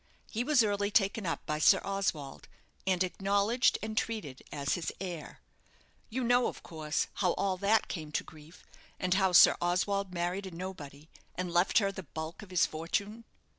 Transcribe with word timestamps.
He 0.31 0.43
was 0.43 0.63
early 0.63 0.89
taken 0.89 1.27
up 1.27 1.45
by 1.45 1.59
Sir 1.59 1.79
Oswald, 1.83 2.47
and 2.87 3.03
acknowledged 3.03 3.77
and 3.83 3.95
treated 3.95 4.41
as 4.51 4.73
his 4.73 4.91
heir. 4.99 5.41
You 6.09 6.23
know, 6.23 6.47
of 6.47 6.63
course, 6.63 7.05
how 7.17 7.33
all 7.33 7.55
that 7.57 7.87
came 7.87 8.11
to 8.13 8.23
grief, 8.23 8.63
and 8.99 9.13
how 9.13 9.31
Sir 9.31 9.55
Oswald 9.61 10.11
married 10.11 10.47
a 10.47 10.51
nobody, 10.55 11.07
and 11.35 11.51
left 11.53 11.77
her 11.77 11.91
the 11.91 12.01
bulk 12.01 12.41
of 12.41 12.49
his 12.49 12.65
fortune?" 12.65 13.25